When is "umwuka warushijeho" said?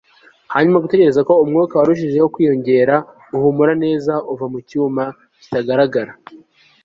1.43-2.27